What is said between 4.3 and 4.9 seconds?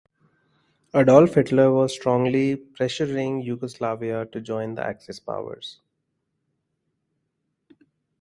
join the